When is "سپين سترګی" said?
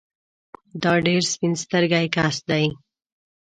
1.31-2.05